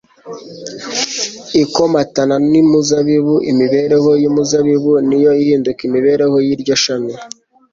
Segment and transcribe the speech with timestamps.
[1.63, 3.35] ikomatana n'umuzabibu.
[3.51, 7.13] Imibereho y'umuzabibu ni yo ihinduka imibereho y'iryo shami